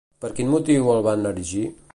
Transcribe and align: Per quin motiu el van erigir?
Per 0.23 0.29
quin 0.39 0.49
motiu 0.53 0.89
el 0.95 1.05
van 1.09 1.31
erigir? 1.33 1.67